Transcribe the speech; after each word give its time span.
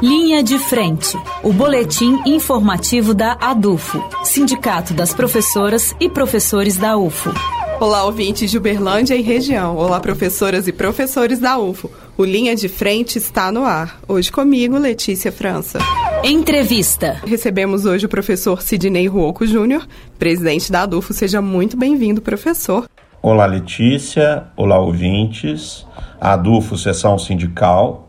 Linha 0.00 0.44
de 0.44 0.60
Frente, 0.60 1.18
o 1.42 1.52
boletim 1.52 2.20
informativo 2.24 3.12
da 3.12 3.32
ADUFO, 3.40 4.00
Sindicato 4.22 4.94
das 4.94 5.12
Professoras 5.12 5.92
e 5.98 6.08
Professores 6.08 6.76
da 6.76 6.96
UFO. 6.96 7.34
Olá, 7.80 8.04
ouvintes 8.04 8.48
de 8.48 8.58
Uberlândia 8.58 9.16
e 9.16 9.22
região. 9.22 9.76
Olá, 9.76 9.98
professoras 9.98 10.68
e 10.68 10.72
professores 10.72 11.40
da 11.40 11.58
UFO. 11.58 11.90
O 12.16 12.24
Linha 12.24 12.54
de 12.54 12.68
Frente 12.68 13.18
está 13.18 13.50
no 13.50 13.64
ar. 13.64 13.98
Hoje 14.06 14.30
comigo, 14.30 14.78
Letícia 14.78 15.32
França. 15.32 15.80
Entrevista. 16.22 17.20
Recebemos 17.26 17.84
hoje 17.84 18.06
o 18.06 18.08
professor 18.08 18.62
Sidney 18.62 19.08
Ruoco 19.08 19.44
Júnior, 19.44 19.84
presidente 20.16 20.70
da 20.70 20.82
ADUFO. 20.82 21.12
Seja 21.12 21.42
muito 21.42 21.76
bem-vindo, 21.76 22.22
professor. 22.22 22.88
Olá, 23.20 23.46
Letícia. 23.46 24.44
Olá, 24.56 24.78
ouvintes. 24.78 25.84
A 26.20 26.34
ADUFO, 26.34 26.76
Sessão 26.76 27.18
Sindical, 27.18 28.07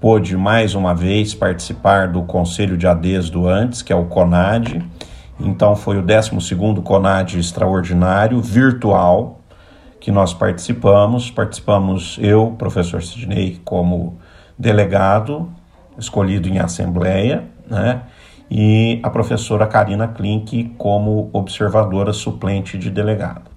pôde 0.00 0.36
mais 0.36 0.74
uma 0.74 0.94
vez 0.94 1.34
participar 1.34 2.08
do 2.08 2.22
Conselho 2.22 2.76
de 2.76 2.86
ADES 2.86 3.30
do 3.30 3.48
antes, 3.48 3.82
que 3.82 3.92
é 3.92 3.96
o 3.96 4.06
CONAD. 4.06 4.84
Então 5.40 5.74
foi 5.76 5.98
o 5.98 6.02
12º 6.02 6.82
CONAD 6.82 7.38
extraordinário, 7.38 8.40
virtual, 8.40 9.40
que 10.00 10.10
nós 10.10 10.32
participamos. 10.32 11.30
Participamos 11.30 12.18
eu, 12.20 12.54
professor 12.58 13.02
Sidney, 13.02 13.60
como 13.64 14.18
delegado, 14.58 15.50
escolhido 15.98 16.48
em 16.48 16.58
assembleia, 16.58 17.44
né? 17.68 18.02
e 18.50 18.98
a 19.02 19.10
professora 19.10 19.66
Karina 19.66 20.08
Klink 20.08 20.74
como 20.78 21.28
observadora 21.32 22.12
suplente 22.12 22.78
de 22.78 22.90
delegado. 22.90 23.50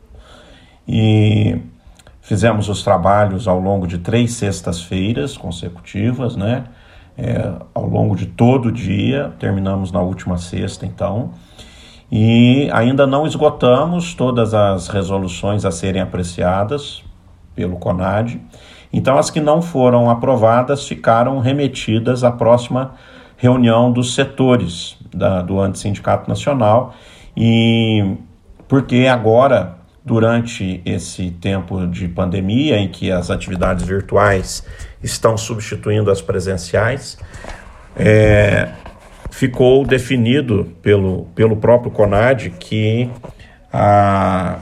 E 0.88 1.60
Fizemos 2.22 2.70
os 2.70 2.84
trabalhos 2.84 3.48
ao 3.48 3.60
longo 3.60 3.88
de 3.88 3.98
três 3.98 4.34
sextas-feiras 4.34 5.36
consecutivas, 5.36 6.36
né? 6.36 6.66
É, 7.18 7.52
ao 7.74 7.86
longo 7.86 8.16
de 8.16 8.26
todo 8.26 8.68
o 8.68 8.72
dia, 8.72 9.34
terminamos 9.38 9.92
na 9.92 10.00
última 10.00 10.38
sexta, 10.38 10.86
então. 10.86 11.32
E 12.12 12.70
ainda 12.72 13.08
não 13.08 13.26
esgotamos 13.26 14.14
todas 14.14 14.54
as 14.54 14.88
resoluções 14.88 15.66
a 15.66 15.72
serem 15.72 16.02
apreciadas 16.02 17.04
pelo 17.56 17.78
CONAD. 17.78 18.40
Então, 18.94 19.18
as 19.18 19.30
que 19.30 19.40
não 19.40 19.62
foram 19.62 20.10
aprovadas 20.10 20.88
ficaram 20.88 21.40
remetidas 21.40 22.24
à 22.24 22.32
próxima 22.32 22.94
reunião 23.38 23.92
dos 23.92 24.14
setores 24.14 24.98
da, 25.14 25.42
do 25.42 25.60
Antissindicato 25.60 26.30
Nacional. 26.30 26.94
E 27.36 28.18
porque 28.68 29.08
agora 29.08 29.81
durante 30.04 30.82
esse 30.84 31.30
tempo 31.30 31.86
de 31.88 32.08
pandemia, 32.08 32.78
em 32.78 32.88
que 32.88 33.12
as 33.12 33.30
atividades 33.30 33.86
virtuais 33.86 34.66
estão 35.02 35.38
substituindo 35.38 36.10
as 36.10 36.22
presenciais, 36.22 37.18
é, 37.96 38.70
ficou 39.30 39.86
definido 39.86 40.72
pelo, 40.82 41.26
pelo 41.36 41.56
próprio 41.56 41.92
CONAD 41.92 42.50
que, 42.60 43.10
a, 43.72 44.60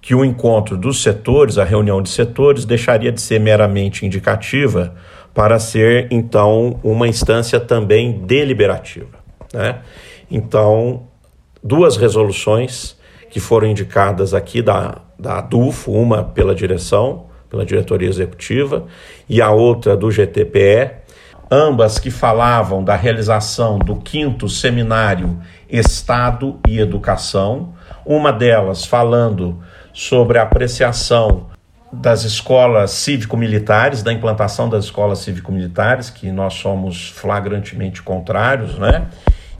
que 0.00 0.14
o 0.14 0.24
encontro 0.24 0.76
dos 0.76 1.02
setores, 1.02 1.58
a 1.58 1.64
reunião 1.64 2.00
de 2.00 2.10
setores, 2.10 2.64
deixaria 2.64 3.10
de 3.10 3.20
ser 3.20 3.40
meramente 3.40 4.06
indicativa 4.06 4.94
para 5.34 5.58
ser, 5.58 6.08
então, 6.10 6.78
uma 6.82 7.08
instância 7.08 7.58
também 7.58 8.20
deliberativa. 8.20 9.18
Né? 9.52 9.80
Então, 10.30 11.08
duas 11.62 11.96
resoluções 11.96 12.99
que 13.30 13.40
foram 13.40 13.68
indicadas 13.68 14.34
aqui 14.34 14.60
da, 14.60 14.98
da 15.18 15.38
ADUFO, 15.38 15.92
uma 15.92 16.24
pela 16.24 16.54
direção, 16.54 17.26
pela 17.48 17.64
diretoria 17.64 18.08
executiva, 18.08 18.86
e 19.28 19.40
a 19.40 19.50
outra 19.50 19.96
do 19.96 20.10
GTPE, 20.10 20.90
ambas 21.50 21.98
que 21.98 22.10
falavam 22.10 22.82
da 22.82 22.96
realização 22.96 23.78
do 23.78 23.96
quinto 23.96 24.48
seminário 24.48 25.38
Estado 25.68 26.58
e 26.68 26.78
Educação, 26.78 27.74
uma 28.04 28.32
delas 28.32 28.84
falando 28.84 29.58
sobre 29.92 30.38
a 30.38 30.42
apreciação 30.42 31.46
das 31.92 32.22
escolas 32.24 32.92
cívico-militares, 32.92 34.02
da 34.02 34.12
implantação 34.12 34.68
das 34.68 34.84
escolas 34.84 35.18
cívico-militares, 35.20 36.08
que 36.08 36.30
nós 36.30 36.54
somos 36.54 37.08
flagrantemente 37.10 38.00
contrários, 38.00 38.78
né? 38.78 39.08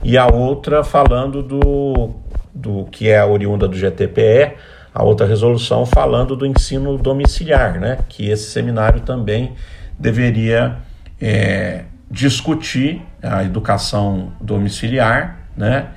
E 0.03 0.17
a 0.17 0.27
outra 0.27 0.83
falando 0.83 1.43
do 1.43 2.15
do 2.53 2.85
que 2.85 3.09
é 3.09 3.19
a 3.19 3.25
oriunda 3.25 3.67
do 3.67 3.75
GTPE, 3.75 4.53
a 4.93 5.03
outra 5.03 5.25
resolução 5.25 5.85
falando 5.85 6.35
do 6.35 6.45
ensino 6.45 6.97
domiciliar, 6.97 7.79
né? 7.79 7.99
que 8.09 8.29
esse 8.29 8.51
seminário 8.51 9.01
também 9.01 9.53
deveria 9.97 10.77
é, 11.19 11.85
discutir 12.09 13.01
a 13.21 13.43
educação 13.43 14.33
domiciliar, 14.41 15.47
né? 15.55 15.87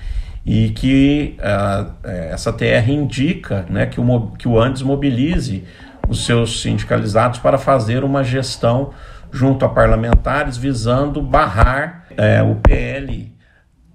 e 0.46 0.70
que 0.70 1.38
uh, 1.38 1.90
essa 2.04 2.52
TR 2.52 2.88
indica 2.88 3.64
né, 3.68 3.86
que, 3.86 3.98
o, 3.98 4.30
que 4.38 4.46
o 4.46 4.60
Andes 4.60 4.82
mobilize 4.82 5.64
os 6.06 6.26
seus 6.26 6.60
sindicalizados 6.60 7.38
para 7.38 7.56
fazer 7.56 8.04
uma 8.04 8.22
gestão 8.22 8.90
junto 9.32 9.64
a 9.64 9.68
parlamentares 9.68 10.56
visando 10.56 11.22
barrar 11.22 12.04
é, 12.16 12.42
o 12.42 12.56
PL 12.56 13.33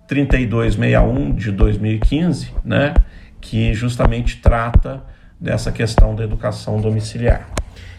3261 0.09 1.35
de 1.35 1.51
2015, 1.51 2.51
né, 2.65 2.95
que 3.39 3.73
justamente 3.75 4.41
trata 4.41 5.03
dessa 5.39 5.71
questão 5.71 6.15
da 6.15 6.23
educação 6.23 6.81
domiciliar. 6.81 7.47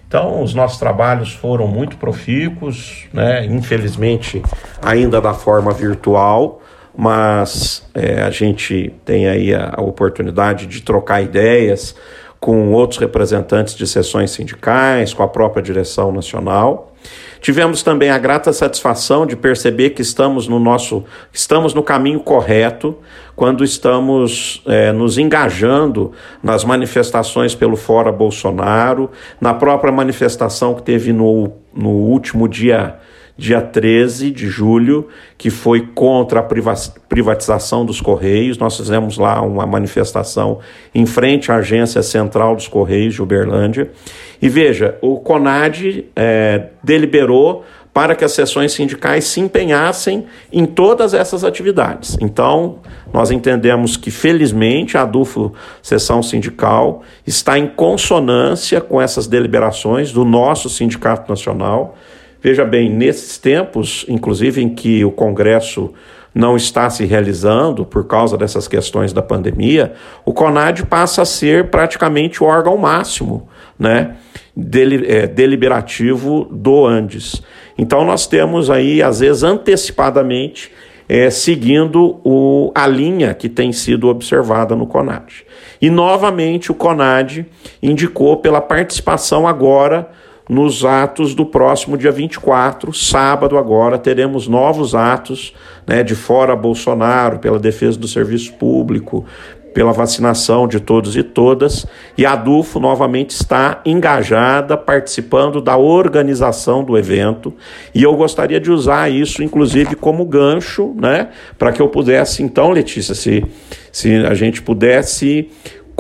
Então, 0.07 0.43
os 0.43 0.53
nossos 0.53 0.77
trabalhos 0.77 1.33
foram 1.33 1.69
muito 1.69 1.97
profícuos, 1.97 3.05
né, 3.13 3.47
infelizmente 3.47 4.43
ainda 4.83 5.21
da 5.21 5.33
forma 5.33 5.73
virtual, 5.73 6.61
mas 6.97 7.89
é, 7.95 8.21
a 8.23 8.31
gente 8.31 8.93
tem 9.05 9.29
aí 9.29 9.55
a, 9.55 9.75
a 9.77 9.81
oportunidade 9.81 10.67
de 10.67 10.83
trocar 10.83 11.23
ideias 11.23 11.95
com 12.41 12.73
outros 12.73 12.99
representantes 12.99 13.77
de 13.77 13.87
sessões 13.87 14.33
sindicais, 14.33 15.15
com 15.15 15.23
a 15.23 15.29
própria 15.29 15.63
direção 15.63 16.11
nacional. 16.11 16.90
Tivemos 17.41 17.83
também 17.83 18.11
a 18.11 18.19
grata 18.19 18.53
satisfação 18.53 19.27
de 19.27 19.35
perceber 19.35 19.91
que 19.91 20.03
estamos 20.03 20.47
no 20.47 20.59
nosso, 20.59 21.05
estamos 21.33 21.73
no 21.73 21.83
caminho 21.83 22.21
correto 22.21 22.99
quando 23.35 23.65
estamos 23.65 24.63
é, 24.67 24.93
nos 24.93 25.17
engajando 25.17 26.13
nas 26.43 26.65
manifestações 26.65 27.55
pelo 27.55 27.77
Fora 27.77 28.13
Bolsonaro, 28.13 29.11
na 29.41 29.55
própria 29.55 29.91
manifestação 29.91 30.75
que 30.75 30.83
teve 30.83 31.13
no, 31.13 31.51
no 31.75 31.91
último 31.91 32.47
dia 32.47 32.99
dia 33.41 33.63
13 33.63 34.31
de 34.31 34.49
julho, 34.49 35.09
que 35.39 35.49
foi 35.49 35.81
contra 35.95 36.41
a 36.41 36.43
privatização 36.43 37.87
dos 37.87 37.99
Correios. 37.99 38.59
Nós 38.59 38.77
fizemos 38.77 39.17
lá 39.17 39.41
uma 39.41 39.65
manifestação 39.65 40.59
em 40.95 41.07
frente 41.07 41.51
à 41.51 41.57
Agência 41.57 42.03
Central 42.03 42.55
dos 42.55 42.69
Correios 42.69 43.15
de 43.15 43.23
Uberlândia. 43.23 43.91
E 44.41 44.49
veja, 44.49 44.97
o 45.03 45.19
CONAD 45.19 46.07
é, 46.17 46.69
deliberou 46.83 47.65
para 47.93 48.15
que 48.15 48.25
as 48.25 48.33
sessões 48.33 48.73
sindicais 48.73 49.25
se 49.25 49.41
empenhassem 49.41 50.25
em 50.53 50.65
todas 50.65 51.13
essas 51.13 51.45
atividades. 51.45 52.17
Então, 52.21 52.79
nós 53.13 53.31
entendemos 53.31 53.97
que, 53.97 54.11
felizmente, 54.11 54.97
a 54.97 55.05
DUFO 55.05 55.53
Sessão 55.83 56.23
Sindical 56.23 57.03
está 57.27 57.59
em 57.59 57.67
consonância 57.67 58.81
com 58.81 59.01
essas 59.03 59.27
deliberações 59.27 60.13
do 60.13 60.25
nosso 60.25 60.71
Sindicato 60.71 61.29
Nacional. 61.29 61.97
Veja 62.41 62.65
bem, 62.65 62.89
nesses 62.89 63.37
tempos, 63.39 64.07
inclusive 64.09 64.63
em 64.63 64.69
que 64.69 65.05
o 65.05 65.11
Congresso 65.11 65.93
não 66.33 66.57
está 66.57 66.89
se 66.89 67.05
realizando 67.05 67.85
por 67.85 68.07
causa 68.07 68.39
dessas 68.39 68.69
questões 68.69 69.13
da 69.13 69.21
pandemia, 69.21 69.95
o 70.25 70.33
CONAD 70.33 70.87
passa 70.87 71.23
a 71.23 71.25
ser 71.25 71.71
praticamente 71.71 72.43
o 72.43 72.47
órgão 72.47 72.77
máximo 72.77 73.49
né, 73.81 74.17
é, 75.07 75.27
deliberativo 75.27 76.47
do 76.51 76.87
Andes. 76.87 77.43
Então 77.79 78.05
nós 78.05 78.27
temos 78.27 78.69
aí, 78.69 79.03
às 79.03 79.21
vezes, 79.21 79.43
antecipadamente, 79.43 80.71
é, 81.09 81.31
seguindo 81.31 82.21
o, 82.23 82.71
a 82.75 82.87
linha 82.87 83.33
que 83.33 83.49
tem 83.49 83.73
sido 83.73 84.07
observada 84.09 84.77
no 84.77 84.87
CONAD. 84.87 85.47
E 85.81 85.89
novamente 85.89 86.71
o 86.71 86.75
CONAD 86.75 87.47
indicou 87.83 88.37
pela 88.37 88.61
participação 88.61 89.49
agora 89.49 90.11
nos 90.49 90.85
atos 90.85 91.33
do 91.33 91.47
próximo 91.47 91.97
dia 91.97 92.11
24, 92.11 92.93
sábado 92.93 93.57
agora, 93.57 93.97
teremos 93.97 94.49
novos 94.49 94.97
atos 94.97 95.55
né, 95.87 96.03
de 96.03 96.17
fora 96.17 96.57
Bolsonaro, 96.57 97.39
pela 97.39 97.57
defesa 97.57 97.97
do 97.97 98.09
serviço 98.09 98.55
público, 98.55 99.25
pela 99.73 99.93
vacinação 99.93 100.67
de 100.67 100.81
todos 100.81 101.17
e 101.17 101.23
todas, 101.23 101.87
e 102.17 102.27
a 102.27 102.35
DUFO 102.35 102.81
novamente 102.81 103.31
está 103.31 103.81
engajada, 103.85 104.77
participando 104.77 105.61
da 105.61 105.77
organização 105.77 106.83
do 106.83 106.99
evento, 106.99 107.55
e 107.95 108.03
eu 108.03 108.15
gostaria 108.15 108.61
de 108.61 108.71
usar 108.71 109.11
isso, 109.11 109.43
inclusive, 109.43 109.95
como 109.95 110.25
gancho, 110.25 110.95
né, 110.97 111.29
para 111.59 111.73
que 111.73 111.81
eu 111.81 111.89
pudesse, 111.89 112.43
então, 112.43 112.71
Letícia, 112.71 113.15
se, 113.15 113.45
se 113.93 114.15
a 114.27 114.35
gente 114.35 114.63
pudesse 114.63 115.49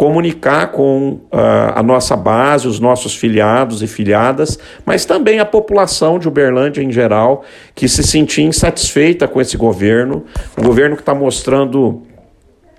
comunicar 0.00 0.68
com 0.68 1.20
uh, 1.30 1.74
a 1.74 1.82
nossa 1.82 2.16
base, 2.16 2.66
os 2.66 2.80
nossos 2.80 3.14
filiados 3.14 3.82
e 3.82 3.86
filiadas, 3.86 4.58
mas 4.86 5.04
também 5.04 5.40
a 5.40 5.44
população 5.44 6.18
de 6.18 6.26
Uberlândia 6.26 6.80
em 6.80 6.90
geral, 6.90 7.44
que 7.74 7.86
se 7.86 8.02
sentia 8.02 8.42
insatisfeita 8.42 9.28
com 9.28 9.42
esse 9.42 9.58
governo, 9.58 10.24
um 10.58 10.62
governo 10.62 10.96
que 10.96 11.02
está 11.02 11.14
mostrando 11.14 12.00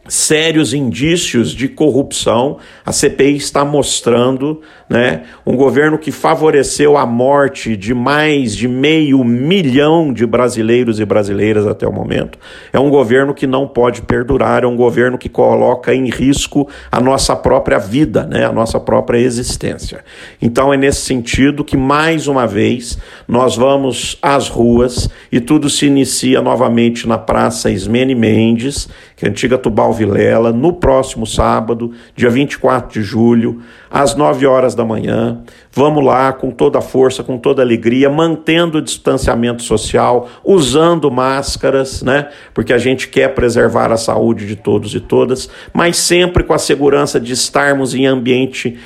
sérios 0.07 0.73
indícios 0.73 1.51
de 1.51 1.67
corrupção. 1.67 2.57
A 2.85 2.91
CPI 2.91 3.37
está 3.37 3.63
mostrando 3.63 4.61
né, 4.89 5.23
um 5.45 5.55
governo 5.55 5.97
que 5.97 6.11
favoreceu 6.11 6.97
a 6.97 7.05
morte 7.05 7.77
de 7.77 7.93
mais 7.93 8.55
de 8.55 8.67
meio 8.67 9.23
milhão 9.23 10.11
de 10.11 10.25
brasileiros 10.25 10.99
e 10.99 11.05
brasileiras 11.05 11.67
até 11.67 11.87
o 11.87 11.93
momento. 11.93 12.37
É 12.73 12.79
um 12.79 12.89
governo 12.89 13.33
que 13.33 13.47
não 13.47 13.67
pode 13.67 14.01
perdurar, 14.01 14.63
é 14.63 14.67
um 14.67 14.75
governo 14.75 15.17
que 15.17 15.29
coloca 15.29 15.93
em 15.93 16.09
risco 16.09 16.67
a 16.91 16.99
nossa 16.99 17.35
própria 17.35 17.77
vida, 17.77 18.25
né, 18.25 18.45
a 18.45 18.51
nossa 18.51 18.79
própria 18.79 19.19
existência. 19.19 20.03
Então 20.41 20.73
é 20.73 20.77
nesse 20.77 21.01
sentido 21.01 21.63
que, 21.63 21.77
mais 21.77 22.27
uma 22.27 22.47
vez, 22.47 22.97
nós 23.27 23.55
vamos 23.55 24.17
às 24.21 24.49
ruas 24.49 25.09
e 25.31 25.39
tudo 25.39 25.69
se 25.69 25.85
inicia 25.85 26.41
novamente 26.41 27.07
na 27.07 27.17
Praça 27.17 27.69
Ismene 27.69 28.15
Mendes, 28.15 28.89
que 29.15 29.25
é 29.25 29.29
antiga 29.29 29.57
Tubal 29.57 29.90
Vilela, 29.91 30.51
no 30.51 30.73
próximo 30.73 31.25
sábado, 31.25 31.91
dia 32.15 32.29
24 32.29 32.99
de 32.99 33.05
julho, 33.05 33.61
às 33.89 34.15
9 34.15 34.45
horas 34.45 34.75
da 34.75 34.85
manhã. 34.85 35.41
Vamos 35.71 36.03
lá 36.03 36.31
com 36.33 36.51
toda 36.51 36.79
a 36.79 36.81
força, 36.81 37.23
com 37.23 37.37
toda 37.37 37.61
a 37.61 37.65
alegria, 37.65 38.09
mantendo 38.09 38.77
o 38.77 38.81
distanciamento 38.81 39.63
social, 39.63 40.27
usando 40.43 41.09
máscaras, 41.11 42.01
né? 42.01 42.29
Porque 42.53 42.73
a 42.73 42.77
gente 42.77 43.07
quer 43.07 43.33
preservar 43.33 43.91
a 43.91 43.97
saúde 43.97 44.47
de 44.47 44.55
todos 44.55 44.93
e 44.95 44.99
todas, 44.99 45.49
mas 45.73 45.97
sempre 45.97 46.43
com 46.43 46.53
a 46.53 46.59
segurança 46.59 47.19
de 47.19 47.33
estarmos 47.33 47.93
em 47.93 48.05
ambiente 48.05 48.77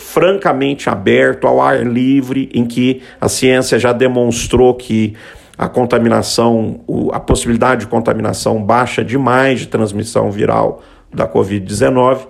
francamente 0.00 0.88
aberto, 0.88 1.46
ao 1.46 1.60
ar 1.60 1.86
livre, 1.86 2.48
em 2.54 2.64
que 2.64 3.02
a 3.20 3.28
ciência 3.28 3.78
já 3.78 3.92
demonstrou 3.92 4.74
que 4.74 5.14
a 5.60 5.68
contaminação, 5.68 6.80
a 7.12 7.20
possibilidade 7.20 7.82
de 7.82 7.86
contaminação 7.86 8.62
baixa 8.62 9.04
demais 9.04 9.60
de 9.60 9.66
transmissão 9.66 10.30
viral 10.30 10.80
da 11.12 11.28
Covid-19, 11.28 12.20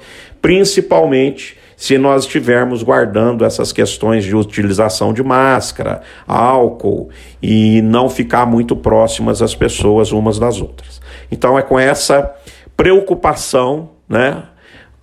principalmente 0.42 1.56
se 1.76 1.96
nós 1.96 2.24
estivermos 2.24 2.82
guardando 2.82 3.44
essas 3.44 3.72
questões 3.72 4.24
de 4.24 4.34
utilização 4.34 5.12
de 5.12 5.22
máscara, 5.22 6.02
álcool 6.26 7.08
e 7.40 7.80
não 7.82 8.08
ficar 8.08 8.46
muito 8.46 8.74
próximas 8.74 9.40
as 9.40 9.54
pessoas 9.54 10.10
umas 10.10 10.36
das 10.36 10.60
outras. 10.60 11.00
Então 11.30 11.56
é 11.56 11.62
com 11.62 11.78
essa 11.78 12.34
preocupação, 12.76 13.90
né, 14.08 14.42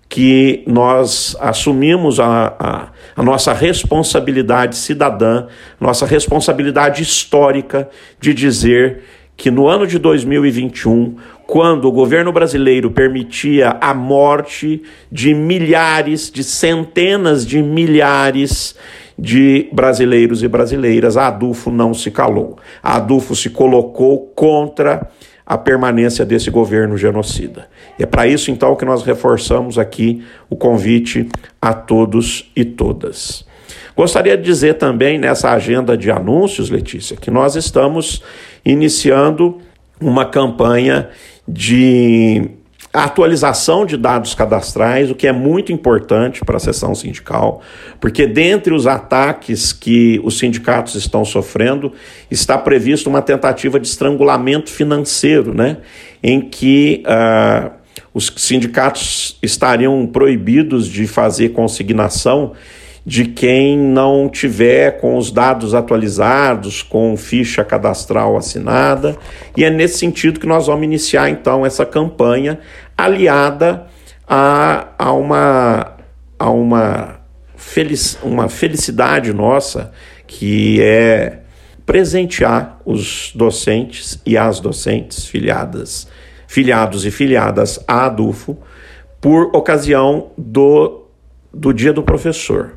que 0.10 0.64
nós 0.66 1.36
assumimos 1.40 2.20
a, 2.20 2.56
a, 2.58 2.88
a, 3.16 3.24
nossa 3.24 3.52
responsabilidade 3.54 4.76
cidadã, 4.76 5.48
nossa 5.80 6.06
responsabilidade 6.06 7.04
histórica 7.04 7.90
de 8.20 8.34
dizer 8.34 9.04
que 9.36 9.52
no 9.52 9.68
ano 9.68 9.86
de 9.86 10.00
2021, 10.00 11.18
quando 11.46 11.86
o 11.86 11.92
governo 11.92 12.32
brasileiro 12.32 12.90
permitia 12.90 13.78
a 13.80 13.94
morte 13.94 14.82
de 15.12 15.34
milhares, 15.34 16.32
de 16.32 16.44
centenas 16.44 17.46
de 17.46 17.62
milhares 17.62 18.76
de 19.20 19.70
brasileiros 19.72 20.42
e 20.42 20.48
brasileiras, 20.48 21.18
a 21.18 21.28
Adufo 21.28 21.70
não 21.70 21.94
se 21.94 22.10
calou. 22.10 22.58
A 22.82 22.96
Adufo 22.96 23.36
se 23.36 23.50
colocou 23.50 24.32
contra 24.36 25.08
a 25.48 25.58
permanência 25.58 26.26
desse 26.26 26.52
governo 26.52 26.98
genocida. 26.98 27.70
E 27.98 28.04
é 28.04 28.06
para 28.06 28.28
isso, 28.28 28.52
então, 28.52 28.76
que 28.76 28.84
nós 28.84 29.02
reforçamos 29.04 29.80
aqui 29.80 30.22
o 30.50 30.58
convite 30.58 31.30
a 31.62 31.74
todos 31.74 32.52
e 32.54 32.66
todas. 32.66 33.48
Gostaria 33.96 34.36
de 34.36 34.44
dizer 34.44 34.74
também 34.74 35.18
nessa 35.18 35.52
agenda 35.52 35.98
de 35.98 36.12
anúncios, 36.12 36.70
Letícia, 36.70 37.16
que 37.16 37.32
nós 37.32 37.56
estamos 37.56 38.22
iniciando 38.66 39.60
uma 40.02 40.26
campanha 40.26 41.10
de 41.48 42.50
a 42.98 43.04
atualização 43.04 43.86
de 43.86 43.96
dados 43.96 44.34
cadastrais, 44.34 45.12
o 45.12 45.16
que 45.16 45.28
é 45.28 45.32
muito 45.32 45.72
importante 45.72 46.44
para 46.44 46.58
a 46.58 46.60
sessão 46.60 46.96
sindical, 46.96 47.62
porque 48.00 48.26
dentre 48.26 48.74
os 48.74 48.88
ataques 48.88 49.72
que 49.72 50.20
os 50.24 50.40
sindicatos 50.40 50.96
estão 50.96 51.24
sofrendo, 51.24 51.94
está 52.32 52.58
previsto 52.58 53.08
uma 53.08 53.22
tentativa 53.22 53.80
de 53.80 53.86
estrangulamento 53.86 54.72
financeiro, 54.72 55.54
né? 55.54 55.78
em 56.24 56.42
que 56.42 57.04
uh, 57.06 57.70
os 58.16 58.34
sindicatos 58.36 59.38
estariam 59.44 60.08
proibidos 60.08 60.88
de 60.88 61.06
fazer 61.06 61.50
consignação 61.50 62.54
de 63.08 63.24
quem 63.24 63.78
não 63.78 64.28
tiver 64.28 65.00
com 65.00 65.16
os 65.16 65.32
dados 65.32 65.74
atualizados, 65.74 66.82
com 66.82 67.16
ficha 67.16 67.64
cadastral 67.64 68.36
assinada, 68.36 69.16
e 69.56 69.64
é 69.64 69.70
nesse 69.70 69.98
sentido 69.98 70.42
que 70.42 70.46
nós 70.46 70.68
vamos 70.68 70.84
iniciar 70.84 71.30
então 71.30 71.66
essa 71.66 71.86
campanha 71.86 72.60
aliada 72.98 73.88
a, 74.28 74.88
a 74.98 75.12
uma, 75.14 75.94
a 76.40 76.50
uma, 76.50 77.20
felic, 77.56 78.18
uma 78.24 78.50
felicidade 78.50 79.32
nossa 79.32 79.92
que 80.26 80.82
é 80.82 81.42
presentear 81.86 82.80
os 82.86 83.32
docentes 83.34 84.20
e 84.26 84.38
as 84.38 84.60
docentes 84.60 85.26
filiadas, 85.26 86.08
filiados 86.48 87.06
e 87.06 87.12
filiadas 87.12 87.80
à 87.88 88.06
ADUFO 88.08 88.58
por 89.22 89.56
ocasião 89.56 90.32
do, 90.38 91.08
do 91.54 91.74
Dia 91.74 91.94
do 91.94 92.04
Professor. 92.04 92.77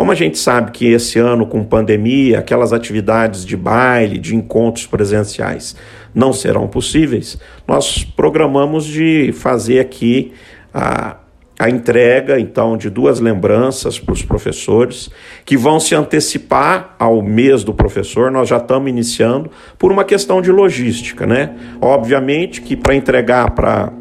Como 0.00 0.12
a 0.12 0.14
gente 0.14 0.38
sabe 0.38 0.70
que 0.70 0.86
esse 0.86 1.18
ano, 1.18 1.46
com 1.46 1.62
pandemia, 1.62 2.38
aquelas 2.38 2.72
atividades 2.72 3.44
de 3.44 3.54
baile, 3.54 4.16
de 4.16 4.34
encontros 4.34 4.86
presenciais 4.86 5.76
não 6.14 6.32
serão 6.32 6.66
possíveis, 6.66 7.38
nós 7.68 8.02
programamos 8.02 8.86
de 8.86 9.30
fazer 9.34 9.78
aqui 9.78 10.32
a, 10.72 11.18
a 11.58 11.68
entrega, 11.68 12.40
então, 12.40 12.78
de 12.78 12.88
duas 12.88 13.20
lembranças 13.20 14.00
para 14.00 14.14
os 14.14 14.22
professores, 14.22 15.10
que 15.44 15.54
vão 15.54 15.78
se 15.78 15.94
antecipar 15.94 16.96
ao 16.98 17.20
mês 17.20 17.62
do 17.62 17.74
professor, 17.74 18.30
nós 18.30 18.48
já 18.48 18.56
estamos 18.56 18.88
iniciando, 18.88 19.50
por 19.78 19.92
uma 19.92 20.02
questão 20.02 20.40
de 20.40 20.50
logística, 20.50 21.26
né? 21.26 21.54
Obviamente 21.78 22.62
que 22.62 22.74
para 22.74 22.94
entregar 22.94 23.50
para 23.50 23.92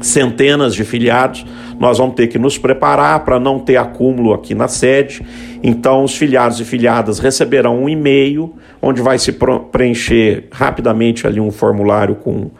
centenas 0.00 0.74
de 0.74 0.84
filiados, 0.84 1.44
nós 1.78 1.98
vamos 1.98 2.14
ter 2.14 2.26
que 2.26 2.38
nos 2.38 2.58
preparar 2.58 3.24
para 3.24 3.38
não 3.38 3.58
ter 3.58 3.76
acúmulo 3.76 4.34
aqui 4.34 4.54
na 4.54 4.68
sede. 4.68 5.24
Então, 5.62 6.04
os 6.04 6.16
filiados 6.16 6.60
e 6.60 6.64
filiadas 6.64 7.18
receberão 7.18 7.84
um 7.84 7.88
e-mail 7.88 8.54
onde 8.82 9.02
vai 9.02 9.18
se 9.18 9.32
preencher 9.72 10.48
rapidamente 10.50 11.26
ali 11.26 11.40
um 11.40 11.50
formulário 11.50 12.16
com 12.16 12.50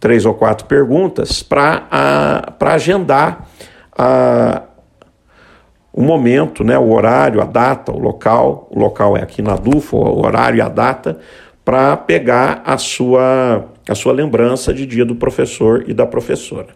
três 0.00 0.24
ou 0.24 0.34
quatro 0.34 0.66
perguntas 0.66 1.42
para 1.42 2.54
agendar 2.60 3.48
a, 3.96 4.62
o 5.92 6.02
momento, 6.02 6.62
né, 6.62 6.78
o 6.78 6.92
horário, 6.92 7.40
a 7.40 7.44
data, 7.44 7.92
o 7.92 7.98
local. 7.98 8.68
O 8.70 8.78
local 8.78 9.16
é 9.16 9.22
aqui 9.22 9.42
na 9.42 9.56
DUFO, 9.56 9.96
o 9.96 10.24
horário 10.24 10.58
e 10.58 10.60
a 10.60 10.68
data 10.68 11.18
para 11.64 11.96
pegar 11.96 12.62
a 12.64 12.78
sua, 12.78 13.66
a 13.88 13.94
sua 13.94 14.12
lembrança 14.12 14.72
de 14.72 14.86
dia 14.86 15.04
do 15.04 15.14
professor 15.14 15.84
e 15.86 15.94
da 15.94 16.06
professora. 16.06 16.68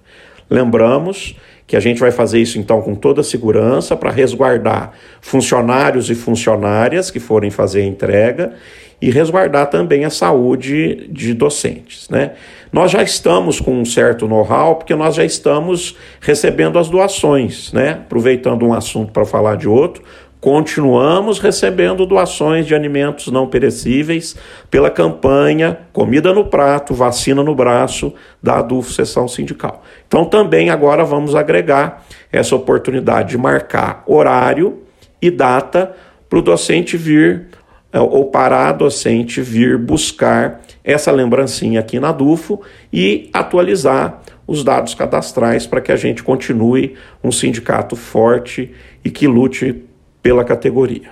Lembramos 0.49 1.37
que 1.67 1.77
a 1.77 1.81
gente 1.81 2.01
vai 2.01 2.11
fazer 2.11 2.41
isso 2.41 2.59
então 2.59 2.83
com 2.83 2.95
toda 2.95 3.23
segurança 3.23 3.97
para 3.97 4.11
resguardar 4.11 4.93
funcionários 5.21 6.11
e 6.11 6.15
funcionárias 6.15 7.11
que 7.11 7.21
forem 7.21 7.51
fazer 7.51 7.83
a 7.83 7.87
entrega 7.87 8.53
e 9.01 9.11
resguardar 9.11 9.69
também 9.69 10.05
a 10.05 10.11
saúde 10.11 11.09
de 11.11 11.35
docentes. 11.35 12.09
Né? 12.09 12.33
Nós 12.73 12.91
já 12.91 13.03
estamos 13.03 13.59
com 13.59 13.81
um 13.81 13.85
certo 13.85 14.29
know-how, 14.29 14.77
porque 14.77 14.95
nós 14.95 15.17
já 15.17 15.25
estamos 15.25 15.97
recebendo 16.21 16.79
as 16.79 16.89
doações, 16.89 17.73
né? 17.73 17.93
aproveitando 18.05 18.65
um 18.65 18.73
assunto 18.73 19.11
para 19.11 19.25
falar 19.25 19.57
de 19.57 19.69
outro, 19.69 20.05
continuamos 20.43 21.39
recebendo 21.39 22.05
doações 22.05 22.67
de 22.67 22.75
alimentos 22.75 23.29
não 23.29 23.47
perecíveis 23.47 24.35
pela 24.69 24.91
campanha 24.91 25.79
Comida 25.93 26.35
no 26.35 26.47
Prato, 26.47 26.93
Vacina 26.93 27.45
no 27.45 27.55
Braço 27.55 28.13
da 28.43 28.59
ADUF 28.59 28.93
Sessão 28.93 29.29
Sindical. 29.29 29.85
Então 30.09 30.25
também 30.25 30.69
agora 30.69 31.05
vamos 31.05 31.37
agregar 31.37 32.05
essa 32.33 32.57
oportunidade 32.57 33.31
de 33.31 33.39
marcar 33.39 34.03
horário 34.05 34.83
e 35.23 35.31
data 35.31 35.95
para 36.29 36.41
o 36.41 36.43
docente 36.43 36.97
vir 36.97 37.47
é, 37.93 38.01
ou 38.01 38.25
para 38.25 38.69
a 38.69 38.73
docente 38.73 39.41
vir 39.41 39.79
buscar 39.79 40.61
essa 40.83 41.13
lembrancinha 41.13 41.79
aqui 41.79 42.01
na 42.01 42.11
DUFO 42.11 42.61
e 42.93 43.31
atualizar 43.33 44.21
os 44.45 44.65
dados 44.65 44.93
cadastrais 44.93 45.69
para 45.69 45.81
que 45.81 45.93
a 45.93 45.97
gente 45.97 46.21
continue 46.21 46.97
um 47.23 47.31
sindicato 47.31 47.95
forte 47.95 48.73
e 49.05 49.11
que 49.11 49.29
lute 49.29 49.85
pela 50.23 50.45
categoria. 50.45 51.11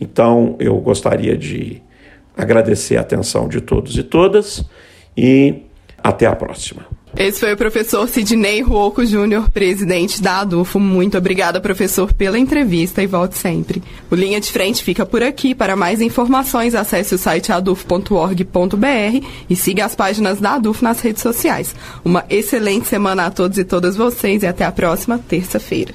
Então, 0.00 0.56
eu 0.58 0.76
gostaria 0.76 1.36
de 1.36 1.82
agradecer 2.36 2.96
a 2.96 3.00
atenção 3.00 3.48
de 3.48 3.60
todos 3.60 3.96
e 3.96 4.02
todas 4.02 4.64
e 5.16 5.62
até 6.02 6.26
a 6.26 6.36
próxima. 6.36 6.86
Esse 7.16 7.40
foi 7.40 7.52
o 7.52 7.56
professor 7.56 8.08
Sidney 8.08 8.60
Ruoco 8.60 9.06
Júnior, 9.06 9.48
presidente 9.48 10.20
da 10.20 10.40
ADUFO. 10.40 10.80
Muito 10.80 11.16
obrigada, 11.16 11.60
professor, 11.60 12.12
pela 12.12 12.36
entrevista 12.36 13.04
e 13.04 13.06
volte 13.06 13.38
sempre. 13.38 13.80
O 14.10 14.16
Linha 14.16 14.40
de 14.40 14.50
Frente 14.50 14.82
fica 14.82 15.06
por 15.06 15.22
aqui. 15.22 15.54
Para 15.54 15.76
mais 15.76 16.00
informações, 16.00 16.74
acesse 16.74 17.14
o 17.14 17.18
site 17.18 17.52
adufo.org.br 17.52 19.26
e 19.48 19.54
siga 19.54 19.84
as 19.84 19.94
páginas 19.94 20.40
da 20.40 20.54
ADUFO 20.54 20.82
nas 20.82 21.00
redes 21.00 21.22
sociais. 21.22 21.72
Uma 22.04 22.24
excelente 22.28 22.88
semana 22.88 23.26
a 23.26 23.30
todos 23.30 23.58
e 23.58 23.64
todas 23.64 23.94
vocês 23.94 24.42
e 24.42 24.46
até 24.48 24.64
a 24.64 24.72
próxima 24.72 25.16
terça-feira. 25.16 25.94